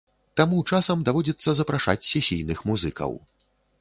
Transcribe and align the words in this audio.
Таму 0.39 0.61
часам 0.69 1.03
даводзіцца 1.09 1.49
запрашаць 1.59 2.07
сесійных 2.11 2.67
музыкаў. 2.71 3.11